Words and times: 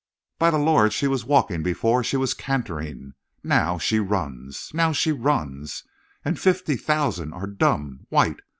"By 0.39 0.49
the 0.49 0.57
Lord, 0.57 0.93
she 0.93 1.05
was 1.07 1.25
walking 1.25 1.61
before; 1.61 2.03
she 2.03 2.17
was 2.17 2.33
cantering! 2.33 3.13
Now 3.43 3.77
she 3.77 3.99
runs! 3.99 4.71
Now 4.73 4.93
she 4.93 5.11
runs! 5.11 5.83
And 6.25 6.37
the 6.37 6.41
fifty 6.41 6.75
thousand 6.75 7.33
are 7.33 7.45
dumb, 7.45 8.07
white. 8.09 8.39